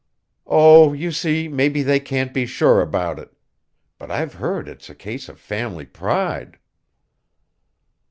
"Oh, 0.47 0.93
you 0.93 1.11
see, 1.11 1.47
maybe 1.47 1.83
they 1.83 1.99
can't 1.99 2.33
be 2.33 2.47
sure 2.47 2.81
about 2.81 3.19
it. 3.19 3.37
But 3.99 4.09
I've 4.09 4.33
heard 4.33 4.67
it's 4.67 4.89
a 4.89 4.95
case 4.95 5.29
of 5.29 5.39
family 5.39 5.85
pride." 5.85 6.57